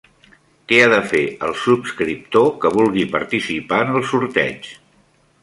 Què 0.69 0.77
ha 0.85 0.87
de 0.93 1.01
fer 1.11 1.21
el 1.47 1.53
subscriptor 1.65 2.49
que 2.65 2.73
vulgui 2.79 3.07
participar 3.13 3.83
en 3.87 3.95
el 4.01 4.09
sorteig? 4.15 4.73